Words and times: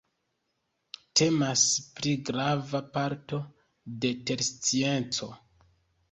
Temas 1.19 1.65
pri 1.99 2.13
grava 2.29 2.81
parto 2.95 3.39
de 4.05 4.11
terscienco. 4.31 5.29